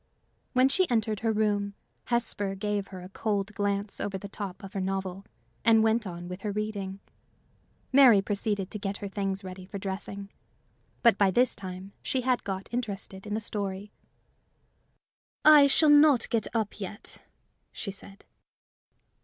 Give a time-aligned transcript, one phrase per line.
[0.53, 4.73] When she entered her room, Hesper gave her a cold glance over the top of
[4.73, 5.25] her novel,
[5.63, 6.99] and went on with her reading.
[7.93, 10.31] Mary proceeded to get her things ready for dressing.
[11.03, 13.91] But by this time she had got interested in the story.
[15.45, 17.19] "I shall not get up yet,"
[17.71, 18.25] she said.